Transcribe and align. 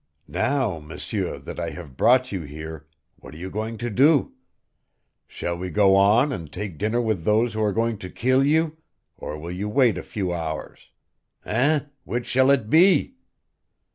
"Now, 0.27 0.79
M'seur, 0.79 1.37
that 1.37 1.59
I 1.59 1.69
have 1.69 1.95
brought 1.95 2.31
you 2.31 2.41
here 2.41 2.87
what 3.17 3.35
are 3.35 3.37
you 3.37 3.51
going 3.51 3.77
to 3.77 3.91
do? 3.91 4.33
Shall 5.27 5.55
we 5.55 5.69
go 5.69 5.95
on 5.95 6.31
and 6.31 6.51
take 6.51 6.79
dinner 6.79 6.99
with 6.99 7.23
those 7.23 7.53
who 7.53 7.61
are 7.61 7.71
going 7.71 7.99
to 7.99 8.09
kill 8.09 8.43
you, 8.43 8.77
or 9.15 9.37
will 9.37 9.51
you 9.51 9.69
wait 9.69 9.99
a 9.99 10.01
few 10.01 10.33
hours? 10.33 10.89
Eh, 11.45 11.81
which 12.03 12.25
shall 12.25 12.49
it 12.49 12.67
be?" 12.67 13.13